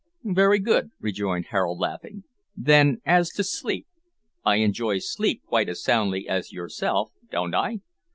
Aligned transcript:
"Very 0.23 0.57
good," 0.57 0.89
rejoined 0.99 1.45
Harold, 1.51 1.79
laughing; 1.79 2.23
"then 2.57 3.01
as 3.05 3.29
to 3.33 3.43
sleep, 3.43 3.85
I 4.43 4.55
enjoy 4.55 4.97
sleep 4.97 5.43
quite 5.45 5.69
as 5.69 5.83
soundly 5.83 6.27
as 6.27 6.51
yourself; 6.51 7.11
don't 7.29 7.53
I?" 7.53 7.81